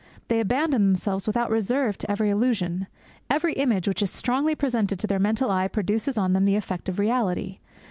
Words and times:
They 0.29 0.39
abandon 0.39 0.81
themselves 0.87 1.27
without 1.27 1.51
reserve 1.51 1.95
to 1.99 2.09
every 2.09 2.31
illusion. 2.31 2.87
Every 3.29 3.53
image 3.53 3.87
which 3.87 4.01
is 4.01 4.09
strongly 4.09 4.55
presented 4.55 4.97
to 4.97 5.05
their 5.05 5.19
mental 5.19 5.51
eye 5.51 5.67
produces 5.67 6.17
on 6.17 6.33
them 6.33 6.45
the 6.45 6.55
effect 6.55 6.89
of 6.89 6.97
reality. 6.97 7.59